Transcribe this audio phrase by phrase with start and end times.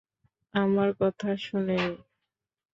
[0.53, 1.95] আমার কথা শুনেনি!